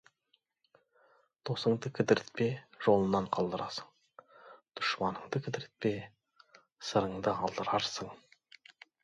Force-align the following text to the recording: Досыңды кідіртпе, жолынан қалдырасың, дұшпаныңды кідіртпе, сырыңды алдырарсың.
Досыңды 1.49 1.91
кідіртпе, 1.99 2.47
жолынан 2.85 3.27
қалдырасың, 3.37 4.25
дұшпаныңды 4.81 5.43
кідіртпе, 5.49 5.93
сырыңды 6.91 7.37
алдырарсың. 7.51 8.13